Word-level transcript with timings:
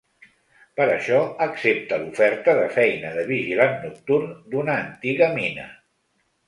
Per 0.79 0.87
això, 0.93 1.19
accepta 1.47 1.99
l’oferta 2.05 2.57
de 2.63 2.65
feina 2.81 3.13
de 3.19 3.29
vigilant 3.31 3.79
nocturn 3.87 4.37
d’una 4.55 4.81
antiga 4.89 5.35
mina. 5.41 5.73